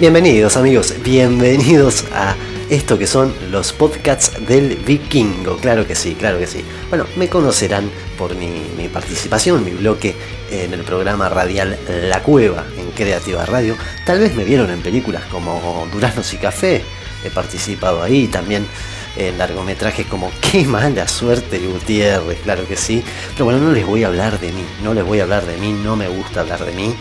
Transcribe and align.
Bienvenidos 0.00 0.56
amigos, 0.56 0.94
bienvenidos 1.02 2.04
a 2.14 2.36
esto 2.70 2.96
que 2.96 3.08
son 3.08 3.34
los 3.50 3.72
podcasts 3.72 4.46
del 4.46 4.76
vikingo. 4.76 5.56
Claro 5.56 5.88
que 5.88 5.96
sí, 5.96 6.14
claro 6.14 6.38
que 6.38 6.46
sí. 6.46 6.64
Bueno, 6.88 7.04
me 7.16 7.28
conocerán 7.28 7.90
por 8.16 8.36
mi, 8.36 8.88
participación, 8.92 9.64
mi 9.64 9.72
bloque 9.72 10.14
en 10.52 10.72
el 10.72 10.82
programa 10.84 11.28
radial 11.28 11.76
La 12.08 12.22
Cueva 12.22 12.64
en 12.78 12.92
Creativa 12.92 13.44
Radio. 13.44 13.76
Tal 14.06 14.20
vez 14.20 14.36
me 14.36 14.44
vieron 14.44 14.70
en 14.70 14.82
películas 14.82 15.24
como 15.32 15.88
Duraznos 15.92 16.32
y 16.32 16.36
Café. 16.36 16.84
He 17.24 17.30
participado 17.30 18.00
ahí 18.00 18.28
también 18.28 18.68
en 19.16 19.36
largometrajes 19.36 20.06
como 20.06 20.30
Qué 20.40 20.64
mala 20.64 21.08
suerte 21.08 21.58
Gutiérrez, 21.58 22.38
claro 22.44 22.68
que 22.68 22.76
sí. 22.76 23.02
Pero 23.32 23.46
bueno, 23.46 23.58
no 23.58 23.72
les 23.72 23.84
voy 23.84 24.04
a 24.04 24.06
hablar 24.06 24.38
de 24.38 24.52
mí, 24.52 24.64
no 24.84 24.94
les 24.94 25.04
voy 25.04 25.18
a 25.18 25.24
hablar 25.24 25.44
de 25.44 25.56
mí, 25.56 25.72
no 25.72 25.96
me 25.96 26.06
gusta 26.06 26.42
hablar 26.42 26.64
de 26.64 26.70
mí. 26.70 26.94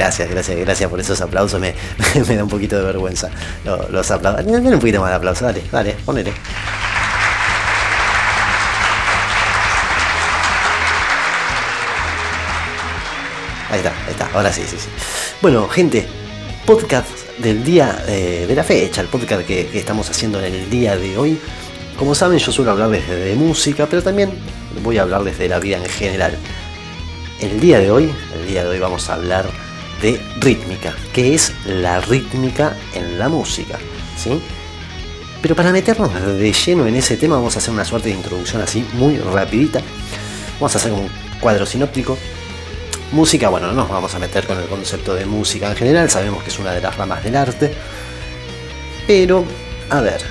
Gracias, 0.00 0.30
gracias, 0.30 0.58
gracias 0.58 0.88
por 0.88 0.98
esos 0.98 1.20
aplausos. 1.20 1.60
Me, 1.60 1.74
da 2.34 2.42
un 2.42 2.48
poquito 2.48 2.74
de 2.74 2.82
vergüenza. 2.84 3.28
Los, 3.90 4.10
aplausos. 4.10 4.46
Dale 4.46 4.72
un 4.72 4.78
poquito 4.78 4.98
más 4.98 5.10
de 5.10 5.16
aplausos, 5.16 5.42
dale, 5.42 5.62
dale, 5.70 5.92
ponele. 6.06 6.32
Ahí 13.70 13.76
está, 13.76 13.90
ahí 13.90 14.12
está, 14.12 14.30
ahora 14.32 14.50
sí, 14.50 14.62
sí, 14.66 14.78
sí. 14.78 14.88
Bueno, 15.42 15.68
gente, 15.68 16.08
podcast 16.64 17.10
del 17.36 17.62
día 17.62 18.02
eh, 18.08 18.46
de 18.48 18.54
la 18.54 18.64
fecha, 18.64 19.02
el 19.02 19.08
podcast 19.08 19.46
que, 19.46 19.66
que, 19.66 19.78
estamos 19.78 20.08
haciendo 20.08 20.42
en 20.42 20.54
el 20.54 20.70
día 20.70 20.96
de 20.96 21.18
hoy. 21.18 21.38
Como 21.98 22.14
saben, 22.14 22.38
yo 22.38 22.50
suelo 22.52 22.70
hablarles 22.70 23.06
de 23.06 23.34
música, 23.34 23.84
pero 23.84 24.02
también 24.02 24.30
voy 24.82 24.96
a 24.96 25.02
hablarles 25.02 25.38
de 25.38 25.50
la 25.50 25.58
vida 25.58 25.76
en 25.76 25.84
general. 25.84 26.38
El 27.38 27.60
día 27.60 27.80
de 27.80 27.90
hoy, 27.90 28.10
el 28.40 28.46
día 28.48 28.64
de 28.64 28.70
hoy 28.70 28.78
vamos 28.78 29.10
a 29.10 29.14
hablar 29.14 29.44
de 30.00 30.20
rítmica, 30.40 30.94
que 31.12 31.34
es 31.34 31.52
la 31.64 32.00
rítmica 32.00 32.76
en 32.94 33.18
la 33.18 33.28
música. 33.28 33.78
¿sí? 34.16 34.40
Pero 35.42 35.54
para 35.54 35.72
meternos 35.72 36.12
de 36.14 36.52
lleno 36.52 36.86
en 36.86 36.96
ese 36.96 37.16
tema 37.16 37.36
vamos 37.36 37.56
a 37.56 37.58
hacer 37.60 37.72
una 37.72 37.84
suerte 37.84 38.10
de 38.10 38.14
introducción 38.14 38.60
así 38.62 38.86
muy 38.94 39.18
rapidita. 39.18 39.80
Vamos 40.54 40.74
a 40.74 40.78
hacer 40.78 40.92
un 40.92 41.08
cuadro 41.40 41.64
sinóptico. 41.64 42.18
Música, 43.12 43.48
bueno, 43.48 43.68
no 43.68 43.74
nos 43.74 43.88
vamos 43.88 44.14
a 44.14 44.18
meter 44.18 44.46
con 44.46 44.58
el 44.58 44.68
concepto 44.68 45.14
de 45.14 45.26
música 45.26 45.68
en 45.70 45.76
general, 45.76 46.08
sabemos 46.10 46.44
que 46.44 46.50
es 46.50 46.58
una 46.58 46.72
de 46.72 46.80
las 46.80 46.96
ramas 46.96 47.24
del 47.24 47.34
arte. 47.34 47.74
Pero, 49.06 49.44
a 49.88 50.00
ver, 50.00 50.22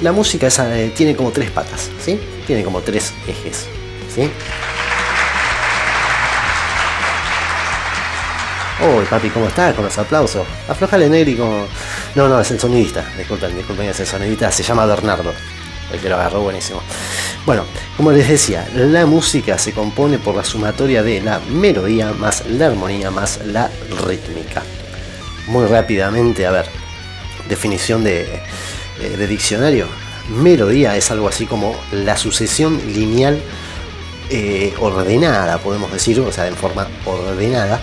la 0.00 0.12
música 0.12 0.48
eh, 0.74 0.92
tiene 0.96 1.14
como 1.14 1.30
tres 1.30 1.50
patas, 1.50 1.90
¿sí? 2.02 2.18
Tiene 2.46 2.64
como 2.64 2.80
tres 2.80 3.12
ejes, 3.26 3.66
¿sí? 4.14 4.30
Uy, 8.82 9.04
papi, 9.04 9.28
¿cómo 9.28 9.46
estás? 9.46 9.74
Con 9.74 9.84
los 9.84 9.98
aplausos. 9.98 10.46
Aflojale, 10.66 11.08
Negri, 11.10 11.36
como. 11.36 11.66
No, 12.14 12.28
no, 12.28 12.40
es 12.40 12.50
el 12.50 12.58
sonidista. 12.58 13.04
Disculpen, 13.16 13.54
disculpen, 13.54 13.86
es 13.90 14.00
el 14.00 14.06
sonidista. 14.06 14.50
Se 14.50 14.62
llama 14.62 14.86
Bernardo. 14.86 15.34
El 15.92 16.00
que 16.00 16.08
lo 16.08 16.14
agarró, 16.14 16.40
buenísimo. 16.40 16.80
Bueno, 17.44 17.64
como 17.96 18.10
les 18.10 18.28
decía, 18.28 18.66
la 18.74 19.04
música 19.04 19.58
se 19.58 19.72
compone 19.72 20.18
por 20.18 20.34
la 20.34 20.44
sumatoria 20.44 21.02
de 21.02 21.20
la 21.20 21.40
melodía 21.50 22.12
más 22.12 22.46
la 22.46 22.68
armonía 22.68 23.10
más 23.10 23.40
la 23.44 23.70
rítmica. 24.06 24.62
Muy 25.46 25.66
rápidamente, 25.66 26.46
a 26.46 26.50
ver, 26.50 26.66
definición 27.48 28.02
de, 28.02 28.22
eh, 29.00 29.26
diccionario. 29.28 29.88
Melodía 30.30 30.96
es 30.96 31.10
algo 31.10 31.28
así 31.28 31.44
como 31.44 31.76
la 31.92 32.16
sucesión 32.16 32.80
lineal 32.94 33.42
eh, 34.30 34.72
ordenada, 34.78 35.58
podemos 35.58 35.92
decir, 35.92 36.20
o 36.20 36.30
sea, 36.30 36.46
en 36.46 36.54
forma 36.54 36.86
ordenada, 37.04 37.80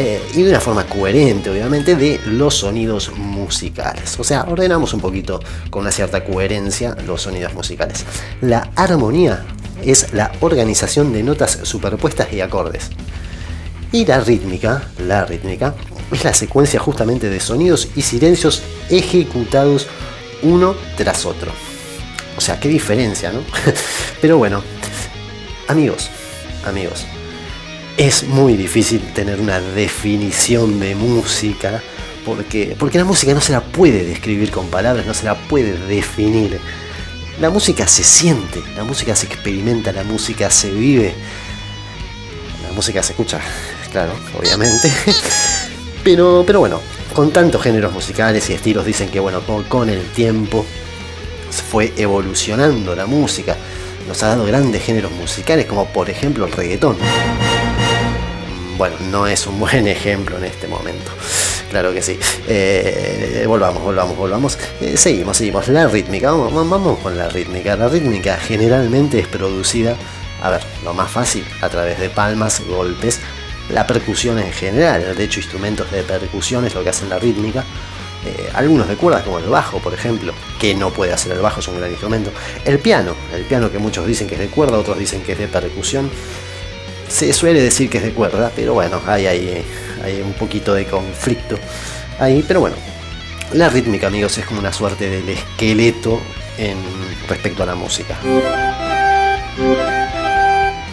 eh, 0.00 0.22
y 0.32 0.42
de 0.42 0.50
una 0.50 0.60
forma 0.60 0.86
coherente, 0.86 1.50
obviamente, 1.50 1.96
de 1.96 2.20
los 2.24 2.54
sonidos 2.54 3.10
musicales. 3.16 4.16
O 4.20 4.22
sea, 4.22 4.44
ordenamos 4.44 4.94
un 4.94 5.00
poquito 5.00 5.40
con 5.70 5.82
una 5.82 5.90
cierta 5.90 6.24
coherencia 6.24 6.96
los 7.04 7.22
sonidos 7.22 7.52
musicales. 7.52 8.04
La 8.40 8.70
armonía 8.76 9.44
es 9.82 10.12
la 10.12 10.30
organización 10.38 11.12
de 11.12 11.24
notas 11.24 11.58
superpuestas 11.64 12.32
y 12.32 12.40
acordes. 12.40 12.90
Y 13.90 14.06
la 14.06 14.20
rítmica, 14.20 14.88
la 14.98 15.24
rítmica, 15.24 15.74
es 16.12 16.22
la 16.22 16.32
secuencia 16.32 16.78
justamente 16.78 17.28
de 17.28 17.40
sonidos 17.40 17.88
y 17.96 18.02
silencios 18.02 18.62
ejecutados 18.90 19.88
uno 20.42 20.76
tras 20.96 21.26
otro. 21.26 21.50
O 22.36 22.40
sea, 22.40 22.60
qué 22.60 22.68
diferencia, 22.68 23.32
¿no? 23.32 23.40
Pero 24.20 24.38
bueno, 24.38 24.62
amigos, 25.66 26.08
amigos, 26.64 27.04
es 27.98 28.22
muy 28.22 28.56
difícil 28.56 29.00
tener 29.12 29.40
una 29.40 29.60
definición 29.60 30.78
de 30.78 30.94
música 30.94 31.82
porque, 32.24 32.76
porque 32.78 32.96
la 32.96 33.04
música 33.04 33.34
no 33.34 33.40
se 33.40 33.50
la 33.50 33.60
puede 33.60 34.04
describir 34.04 34.52
con 34.52 34.68
palabras, 34.68 35.04
no 35.04 35.14
se 35.14 35.24
la 35.24 35.34
puede 35.34 35.76
definir. 35.86 36.60
La 37.40 37.50
música 37.50 37.88
se 37.88 38.04
siente, 38.04 38.62
la 38.76 38.84
música 38.84 39.16
se 39.16 39.26
experimenta, 39.26 39.92
la 39.92 40.04
música 40.04 40.48
se 40.48 40.70
vive, 40.70 41.12
la 42.62 42.72
música 42.72 43.02
se 43.02 43.12
escucha, 43.12 43.40
claro, 43.90 44.12
obviamente. 44.38 44.90
Pero, 46.04 46.44
pero 46.46 46.60
bueno, 46.60 46.80
con 47.12 47.32
tantos 47.32 47.60
géneros 47.60 47.92
musicales 47.92 48.48
y 48.48 48.54
estilos 48.54 48.86
dicen 48.86 49.10
que 49.10 49.20
bueno, 49.20 49.42
con, 49.68 49.90
el 49.90 50.06
tiempo 50.12 50.64
fue 51.70 51.92
evolucionando 51.98 52.94
la 52.94 53.04
música. 53.04 53.56
Nos 54.06 54.22
ha 54.22 54.28
dado 54.28 54.46
grandes 54.46 54.84
géneros 54.84 55.12
musicales 55.12 55.66
como 55.66 55.86
por 55.86 56.08
ejemplo 56.08 56.46
el 56.46 56.52
reggaetón 56.52 56.96
bueno, 58.78 58.96
no 59.10 59.26
es 59.26 59.46
un 59.48 59.58
buen 59.58 59.88
ejemplo 59.88 60.38
en 60.38 60.44
este 60.44 60.68
momento. 60.68 61.10
Claro 61.68 61.92
que 61.92 62.00
sí. 62.00 62.18
Eh, 62.46 63.44
volvamos, 63.46 63.82
volvamos, 63.82 64.16
volvamos. 64.16 64.58
Eh, 64.80 64.96
seguimos, 64.96 65.36
seguimos. 65.36 65.66
La 65.68 65.88
rítmica, 65.88 66.30
vamos, 66.30 66.70
vamos 66.70 66.98
con 67.00 67.18
la 67.18 67.28
rítmica. 67.28 67.76
La 67.76 67.88
rítmica 67.88 68.38
generalmente 68.38 69.18
es 69.18 69.26
producida, 69.26 69.96
a 70.40 70.50
ver, 70.50 70.62
lo 70.84 70.94
más 70.94 71.10
fácil, 71.10 71.44
a 71.60 71.68
través 71.68 71.98
de 71.98 72.08
palmas, 72.08 72.62
golpes, 72.66 73.20
la 73.68 73.84
percusión 73.86 74.38
en 74.38 74.52
general. 74.52 75.14
De 75.16 75.24
hecho, 75.24 75.40
instrumentos 75.40 75.90
de 75.90 76.04
percusión 76.04 76.64
es 76.64 76.74
lo 76.74 76.84
que 76.84 76.90
hacen 76.90 77.10
la 77.10 77.18
rítmica. 77.18 77.64
Eh, 78.24 78.50
algunos 78.54 78.88
de 78.88 78.96
cuerdas 78.96 79.24
como 79.24 79.38
el 79.38 79.46
bajo, 79.46 79.80
por 79.80 79.92
ejemplo, 79.92 80.32
que 80.60 80.74
no 80.74 80.90
puede 80.90 81.12
hacer 81.12 81.32
el 81.32 81.40
bajo, 81.40 81.60
es 81.60 81.68
un 81.68 81.78
gran 81.78 81.90
instrumento. 81.90 82.30
El 82.64 82.78
piano, 82.78 83.14
el 83.34 83.42
piano 83.42 83.72
que 83.72 83.78
muchos 83.78 84.06
dicen 84.06 84.28
que 84.28 84.34
es 84.34 84.40
de 84.40 84.48
cuerda, 84.48 84.78
otros 84.78 84.98
dicen 84.98 85.22
que 85.22 85.32
es 85.32 85.38
de 85.38 85.48
percusión. 85.48 86.10
Se 87.08 87.32
suele 87.32 87.60
decir 87.60 87.88
que 87.88 87.98
es 87.98 88.04
de 88.04 88.12
cuerda, 88.12 88.52
pero 88.54 88.74
bueno, 88.74 89.00
hay, 89.06 89.26
hay, 89.26 89.64
hay 90.04 90.20
un 90.20 90.34
poquito 90.34 90.74
de 90.74 90.84
conflicto 90.86 91.58
ahí, 92.18 92.44
pero 92.46 92.60
bueno. 92.60 92.76
La 93.54 93.70
rítmica, 93.70 94.08
amigos, 94.08 94.36
es 94.36 94.44
como 94.44 94.60
una 94.60 94.74
suerte 94.74 95.08
del 95.08 95.26
esqueleto 95.30 96.20
en 96.58 96.76
respecto 97.28 97.62
a 97.62 97.66
la 97.66 97.74
música. 97.74 98.18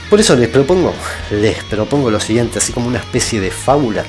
Por 0.09 0.19
eso 0.21 0.35
les 0.37 0.47
propongo, 0.47 0.93
les 1.31 1.61
propongo 1.65 2.09
lo 2.09 2.19
siguiente, 2.21 2.59
así 2.59 2.71
como 2.71 2.87
una 2.87 2.99
especie 2.99 3.41
de 3.41 3.51
fábula, 3.51 4.05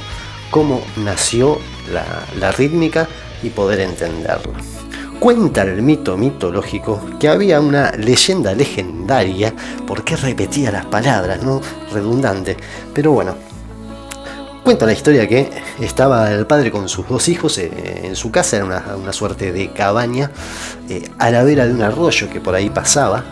cómo 0.51 0.85
nació 0.97 1.61
la, 1.93 2.05
la 2.39 2.53
rítmica 2.53 3.09
y 3.43 3.51
poder 3.51 3.81
entenderlo. 3.81 4.53
Cuenta 5.19 5.63
el 5.63 5.81
mito 5.83 6.17
mitológico 6.17 7.01
que 7.19 7.29
había 7.29 7.59
una 7.61 7.91
leyenda 7.93 8.55
legendaria, 8.55 9.53
porque 9.87 10.15
repetía 10.15 10.71
las 10.71 10.85
palabras, 10.87 11.43
¿no? 11.43 11.61
Redundante. 11.91 12.57
Pero 12.95 13.13
bueno, 13.13 13.35
cuenta 14.63 14.85
la 14.85 14.93
historia 14.93 15.27
que 15.27 15.51
estaba 15.81 16.31
el 16.31 16.47
padre 16.47 16.71
con 16.71 16.89
sus 16.89 17.09
dos 17.09 17.29
hijos 17.29 17.57
eh, 17.59 18.03
en 18.05 18.15
su 18.15 18.31
casa, 18.31 18.59
era 18.59 18.97
una, 18.97 19.13
suerte 19.13 19.53
de 19.53 19.73
cabaña, 19.73 20.31
eh, 20.89 21.09
a 21.19 21.31
la 21.31 21.43
vera 21.45 21.67
de 21.67 21.73
un 21.73 21.83
arroyo 21.83 22.29
que 22.29 22.41
por 22.41 22.55
ahí 22.55 22.69
pasaba. 22.69 23.25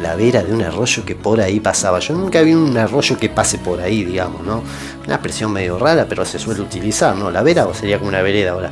La 0.00 0.16
vera 0.16 0.42
de 0.42 0.52
un 0.52 0.62
arroyo 0.62 1.04
que 1.06 1.14
por 1.14 1.40
ahí 1.40 1.58
pasaba. 1.58 2.00
Yo 2.00 2.14
nunca 2.14 2.42
vi 2.42 2.52
un 2.52 2.76
arroyo 2.76 3.16
que 3.16 3.30
pase 3.30 3.58
por 3.58 3.80
ahí, 3.80 4.04
digamos, 4.04 4.42
¿no? 4.42 4.62
Una 5.06 5.14
expresión 5.14 5.52
medio 5.52 5.78
rara, 5.78 6.04
pero 6.06 6.24
se 6.26 6.38
suele 6.38 6.60
utilizar, 6.60 7.16
¿no? 7.16 7.30
La 7.30 7.42
vera 7.42 7.66
o 7.66 7.72
sería 7.72 7.96
como 7.98 8.10
una 8.10 8.20
vereda 8.20 8.50
ahora. 8.50 8.70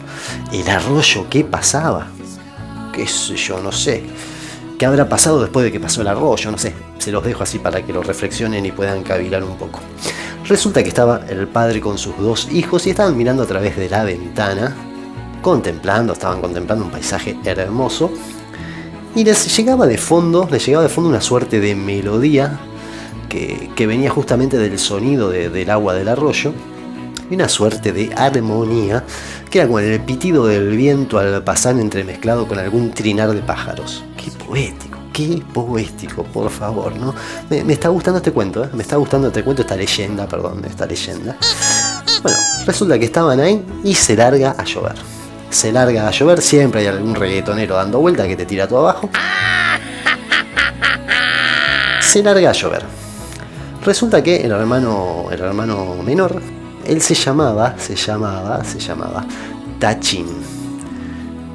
El 0.53 0.69
arroyo 0.69 1.29
que 1.31 1.45
pasaba 1.45 2.09
qué 2.93 3.06
sé 3.06 3.37
yo, 3.37 3.61
no 3.61 3.73
sé. 3.73 4.05
¿Qué 4.79 4.87
habrá 4.87 5.09
pasado 5.09 5.41
después 5.41 5.65
de 5.65 5.73
que 5.73 5.81
pasó 5.81 6.03
el 6.03 6.09
arroyo? 6.09 6.50
No 6.50 6.59
sé. 6.59 6.75
Se 6.99 7.11
los 7.11 7.25
dejo 7.25 7.43
así 7.43 7.59
para 7.59 7.85
que 7.85 7.93
lo 7.93 8.03
reflexionen 8.03 8.65
y 8.67 8.73
puedan 8.73 9.03
cavilar 9.03 9.43
un 9.43 9.56
poco. 9.56 9.81
Resulta 10.47 10.83
que 10.83 10.89
estaba 10.89 11.23
el 11.29 11.49
padre 11.49 11.81
con 11.81 11.99
sus 11.99 12.17
dos 12.19 12.49
hijos 12.53 12.87
y 12.87 12.91
estaban 12.91 13.17
mirando 13.17 13.43
a 13.43 13.47
través 13.47 13.77
de 13.77 13.89
la 13.89 14.05
ventana, 14.05 14.77
contemplando, 15.41 16.12
estaban 16.12 16.41
contemplando 16.41 16.85
un 16.85 16.91
paisaje 16.91 17.39
hermoso. 17.44 18.11
Y 19.15 19.25
les 19.25 19.56
llegaba 19.56 19.87
de 19.87 19.99
fondo, 19.99 20.49
les 20.50 20.65
llegaba 20.67 20.85
de 20.85 20.89
fondo 20.89 21.11
una 21.11 21.21
suerte 21.21 21.61
de 21.61 21.75
melodía 21.75 22.59
que, 23.29 23.87
venía 23.87 24.11
justamente 24.11 24.59
del 24.59 24.79
sonido 24.79 25.31
del 25.31 25.71
agua 25.71 25.94
del 25.94 26.09
arroyo 26.09 26.53
y 27.32 27.34
una 27.34 27.49
suerte 27.49 27.93
de 27.93 28.12
armonía 28.14 29.05
que 29.50 29.61
era 29.61 29.67
como 29.67 29.79
el 29.79 29.99
pitido 30.00 30.46
del 30.46 30.76
viento 30.76 31.19
al 31.19 31.43
pasar 31.43 31.79
entremezclado 31.79 32.46
con 32.46 32.58
algún 32.58 32.90
trinar 32.90 33.31
de 33.32 33.40
pájaros. 33.40 34.05
Qué 34.19 34.31
poético, 34.31 34.99
qué 35.14 35.43
poético, 35.55 36.25
por 36.25 36.50
favor, 36.50 36.94
¿no? 36.94 37.14
Me, 37.49 37.73
está 37.73 37.88
gustando 37.88 38.19
este 38.19 38.32
cuento, 38.32 38.62
¿eh? 38.62 38.69
Me 38.75 38.82
está 38.82 38.96
gustando 38.96 39.29
este 39.29 39.43
cuento, 39.43 39.62
esta 39.62 39.76
leyenda, 39.76 40.29
perdón, 40.29 40.62
esta 40.67 40.84
leyenda. 40.84 41.38
Bueno, 42.23 42.37
resulta 42.67 42.99
que 42.99 43.06
estaban 43.06 43.40
ahí 43.40 43.64
y 43.82 43.94
se 43.94 44.14
larga 44.14 44.55
a 44.58 44.64
llover. 44.64 44.96
Se 45.49 45.73
larga 45.73 46.08
a 46.08 46.11
llover, 46.11 46.43
siempre 46.43 46.82
hay 46.82 46.88
algún 46.88 47.14
reggaetonero 47.14 47.76
dando 47.76 47.99
vuelta 47.99 48.29
que 48.29 48.37
te 48.37 48.44
tira 48.44 48.69
todo 48.69 48.81
abajo. 48.81 49.08
Se 52.02 52.23
larga 52.23 52.50
a 52.50 52.52
llover. 52.52 52.82
Resulta 53.87 54.23
que 54.23 54.37
el 54.37 54.52
hermano, 54.52 55.29
el 55.31 55.40
hermano 55.40 55.96
menor, 56.05 56.62
él 56.87 57.00
se 57.00 57.14
llamaba, 57.14 57.75
se 57.79 57.94
llamaba, 57.94 58.64
se 58.64 58.79
llamaba 58.79 59.25
Tachin. 59.79 60.26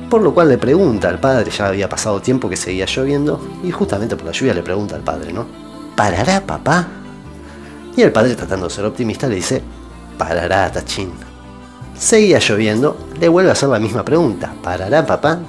Por 0.09 0.21
lo 0.21 0.33
cual 0.33 0.49
le 0.49 0.57
pregunta 0.57 1.09
al 1.09 1.19
padre, 1.19 1.51
ya 1.51 1.67
había 1.67 1.89
pasado 1.89 2.21
tiempo 2.21 2.47
que 2.49 2.55
seguía 2.55 2.85
lloviendo, 2.85 3.41
y 3.63 3.71
justamente 3.71 4.15
por 4.15 4.25
la 4.25 4.31
lluvia 4.31 4.53
le 4.53 4.63
pregunta 4.63 4.95
al 4.95 5.01
padre, 5.01 5.33
¿no? 5.33 5.45
¿Parará 5.95 6.41
papá? 6.41 6.87
Y 7.95 8.01
el 8.01 8.11
padre, 8.11 8.35
tratando 8.35 8.67
de 8.67 8.73
ser 8.73 8.85
optimista, 8.85 9.27
le 9.27 9.35
dice, 9.35 9.61
parará 10.17 10.71
Tachín. 10.71 11.11
Seguía 11.97 12.39
lloviendo, 12.39 12.97
le 13.19 13.27
vuelve 13.27 13.49
a 13.49 13.53
hacer 13.53 13.69
la 13.69 13.79
misma 13.79 14.05
pregunta, 14.05 14.53
¿parará 14.63 15.05
papá? 15.05 15.39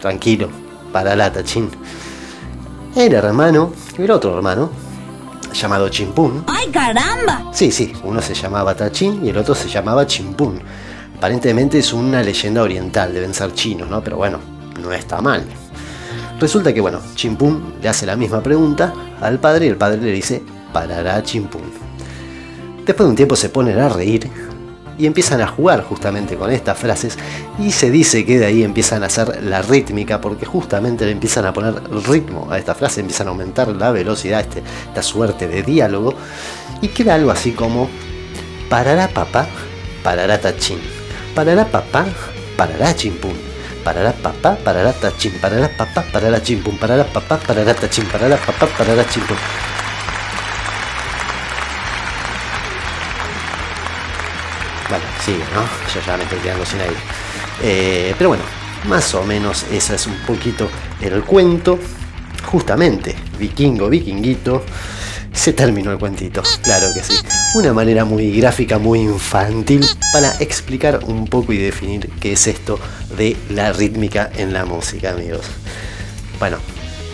Tranquilo, 0.00 0.48
parará 0.92 1.32
Tachín. 1.32 1.70
El 2.94 3.14
hermano, 3.14 3.72
el 3.96 4.10
otro 4.10 4.36
hermano, 4.36 4.70
llamado 5.52 5.88
Chimpún. 5.88 6.44
¡Ay, 6.46 6.68
caramba! 6.70 7.50
Sí, 7.52 7.70
sí, 7.70 7.92
uno 8.04 8.20
se 8.20 8.34
llamaba 8.34 8.74
Tachín 8.74 9.24
y 9.24 9.30
el 9.30 9.36
otro 9.36 9.54
se 9.54 9.68
llamaba 9.68 10.06
Chimpún 10.06 10.60
Aparentemente 11.22 11.78
es 11.78 11.92
una 11.92 12.20
leyenda 12.20 12.64
oriental, 12.64 13.14
deben 13.14 13.32
ser 13.32 13.54
chinos, 13.54 13.88
¿no? 13.88 14.02
Pero 14.02 14.16
bueno, 14.16 14.40
no 14.82 14.92
está 14.92 15.20
mal. 15.20 15.44
Resulta 16.40 16.74
que, 16.74 16.80
bueno, 16.80 17.00
Chimpún 17.14 17.74
le 17.80 17.88
hace 17.88 18.06
la 18.06 18.16
misma 18.16 18.42
pregunta 18.42 18.92
al 19.20 19.38
padre 19.38 19.66
y 19.66 19.68
el 19.68 19.76
padre 19.76 19.98
le 20.02 20.10
dice, 20.10 20.42
parará 20.72 21.22
Chimpún. 21.22 21.62
Después 22.84 23.06
de 23.06 23.10
un 23.10 23.14
tiempo 23.14 23.36
se 23.36 23.50
ponen 23.50 23.78
a 23.78 23.88
reír 23.88 24.28
y 25.02 25.06
empiezan 25.06 25.40
a 25.40 25.48
jugar 25.48 25.82
justamente 25.82 26.36
con 26.36 26.52
estas 26.52 26.78
frases 26.78 27.18
y 27.58 27.72
se 27.72 27.90
dice 27.90 28.24
que 28.24 28.38
de 28.38 28.46
ahí 28.46 28.62
empiezan 28.62 29.02
a 29.02 29.06
hacer 29.06 29.42
la 29.42 29.60
rítmica 29.60 30.20
porque 30.20 30.46
justamente 30.46 31.04
le 31.04 31.10
empiezan 31.10 31.44
a 31.44 31.52
poner 31.52 31.74
ritmo 32.06 32.46
a 32.52 32.56
esta 32.56 32.76
frase, 32.76 33.00
empiezan 33.00 33.26
a 33.26 33.30
aumentar 33.30 33.66
la 33.66 33.90
velocidad, 33.90 34.38
este, 34.38 34.62
esta 34.86 35.02
suerte 35.02 35.48
de 35.48 35.64
diálogo 35.64 36.14
y 36.80 36.86
queda 36.86 37.16
algo 37.16 37.32
así 37.32 37.50
como 37.50 37.90
parará 38.70 39.08
papá, 39.08 39.48
parará 40.04 40.40
tachín. 40.40 40.78
Parará 41.34 41.64
papá, 41.64 42.06
parará 42.56 42.94
chimpún. 42.94 43.34
Parará 43.82 44.12
papá, 44.12 44.56
parará 44.62 44.92
tachín. 44.92 45.32
Parará 45.40 45.68
papá, 45.76 46.04
parará 46.12 46.40
chimpún. 46.40 46.78
Parará 46.78 47.02
papá, 47.02 47.38
parará 47.38 47.74
tachín. 47.74 48.04
Parará 48.04 48.36
papá, 48.36 48.68
parará 48.78 49.04
chimpún. 49.08 49.36
Bueno, 54.92 55.06
sigue, 55.24 55.38
¿no? 55.54 55.62
Yo 55.94 56.06
ya 56.06 56.18
me 56.18 56.24
estoy 56.24 56.38
quedando 56.40 56.66
sin 56.66 56.80
aire. 56.80 56.96
Eh, 57.62 58.14
pero 58.18 58.28
bueno, 58.28 58.44
más 58.88 59.14
o 59.14 59.24
menos 59.24 59.64
ese 59.72 59.94
es 59.94 60.06
un 60.06 60.16
poquito 60.26 60.68
el 61.00 61.22
cuento. 61.24 61.78
Justamente, 62.44 63.16
vikingo, 63.38 63.88
vikinguito 63.88 64.62
se 65.32 65.54
terminó 65.54 65.92
el 65.92 65.98
cuentito, 65.98 66.42
claro 66.62 66.88
que 66.92 67.02
sí. 67.02 67.14
Una 67.54 67.72
manera 67.72 68.04
muy 68.04 68.38
gráfica, 68.38 68.78
muy 68.78 69.00
infantil 69.00 69.82
para 70.12 70.34
explicar 70.40 71.00
un 71.06 71.26
poco 71.26 71.54
y 71.54 71.56
definir 71.56 72.10
qué 72.20 72.32
es 72.32 72.46
esto 72.46 72.78
de 73.16 73.34
la 73.48 73.72
rítmica 73.72 74.30
en 74.36 74.52
la 74.52 74.66
música, 74.66 75.12
amigos. 75.12 75.46
Bueno, 76.38 76.58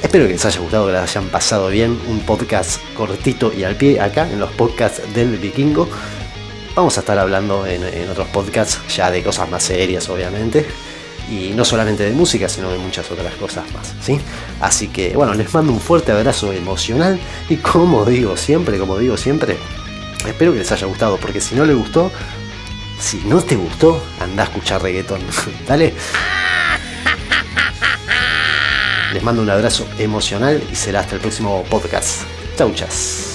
espero 0.03 0.27
que 0.27 0.33
les 0.33 0.45
haya 0.45 0.59
gustado, 0.59 0.87
que 0.87 0.95
les 0.95 1.03
hayan 1.03 1.29
pasado 1.29 1.69
bien. 1.69 1.97
Un 2.09 2.19
podcast 2.27 2.81
cortito 2.97 3.53
y 3.57 3.63
al 3.63 3.77
pie 3.77 4.01
acá 4.01 4.29
en 4.29 4.41
los 4.41 4.51
podcasts 4.51 5.01
del 5.15 5.37
vikingo. 5.37 5.89
Vamos 6.79 6.97
a 6.97 7.01
estar 7.01 7.19
hablando 7.19 7.67
en, 7.67 8.09
otros 8.09 8.29
podcasts 8.29 8.79
ya 8.95 9.11
de 9.11 9.21
cosas 9.25 9.51
más 9.51 9.65
serias, 9.65 10.09
obviamente 10.11 10.65
y 11.29 11.51
no 11.51 11.65
solamente 11.65 12.05
de 12.05 12.13
música, 12.13 12.49
sino 12.49 12.71
de 12.71 12.79
muchas 12.79 13.11
otras 13.11 13.35
cosas 13.35 13.65
más, 13.73 13.93
¿sí? 14.01 14.21
Así 14.61 14.87
que 14.87 15.17
bueno, 15.17 15.35
les 15.35 15.53
mando 15.53 15.73
un 15.73 15.81
fuerte 15.81 16.13
abrazo 16.13 16.53
emocional 16.53 17.19
y 17.49 17.57
como 17.57 18.05
digo 18.05 18.37
siempre, 18.37 18.79
como 18.79 18.97
digo 18.97 19.17
siempre, 19.17 19.57
espero 20.25 20.53
que 20.53 20.59
les 20.59 20.71
haya 20.71 20.87
gustado, 20.87 21.17
porque 21.17 21.41
si 21.41 21.57
no 21.57 21.65
les 21.65 21.77
gustó, 21.77 22.13
si 23.01 23.17
no 23.25 23.43
te 23.43 23.57
gustó, 23.57 24.01
anda 24.21 24.45
a 24.45 24.47
escuchar 24.47 24.81
reggaetón, 24.81 25.21
¿dale? 25.67 25.95
Les 29.13 29.23
mando 29.25 29.43
un 29.43 29.51
abrazo 29.51 29.85
emocional 29.99 30.63
y 30.71 30.77
será 30.77 31.01
hasta 31.01 31.17
el 31.17 31.21
próximo 31.21 31.65
podcast. 31.69 32.23
Chau, 32.57 32.73
chas. 32.73 33.28